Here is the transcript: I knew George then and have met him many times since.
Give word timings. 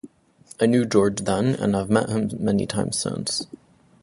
I 0.59 0.65
knew 0.65 0.85
George 0.87 1.25
then 1.25 1.53
and 1.53 1.75
have 1.75 1.91
met 1.91 2.09
him 2.09 2.31
many 2.39 2.65
times 2.65 2.97
since. 2.99 3.45